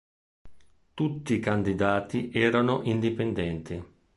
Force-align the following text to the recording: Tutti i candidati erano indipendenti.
Tutti 0.95 1.35
i 1.35 1.39
candidati 1.39 2.31
erano 2.33 2.81
indipendenti. 2.85 3.83